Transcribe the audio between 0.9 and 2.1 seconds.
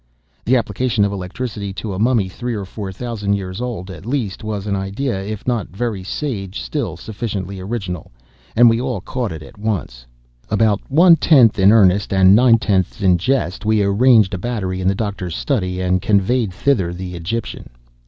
of electricity to a